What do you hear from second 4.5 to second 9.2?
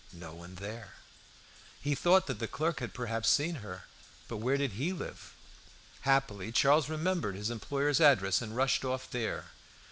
did he live? Happily, Charles remembered his employer's address, and rushed off